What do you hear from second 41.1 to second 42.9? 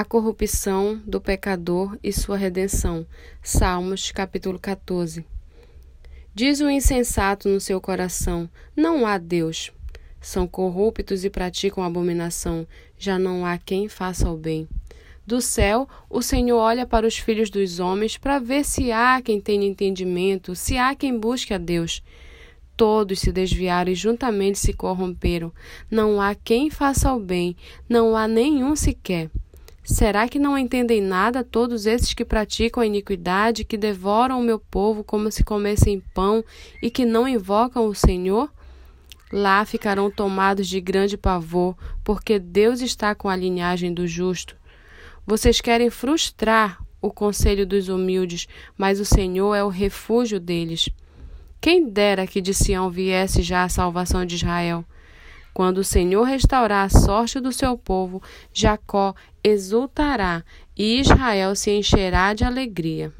pavor, porque Deus